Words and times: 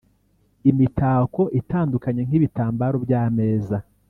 imitako 0.71 1.41
itandukanye 1.59 2.21
nk’ibitambaro 2.27 2.95
by’ameza 3.05 3.77